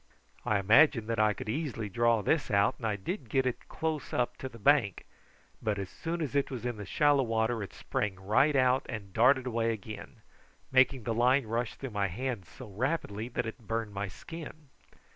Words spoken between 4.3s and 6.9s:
to the bank, but as soon as it was in the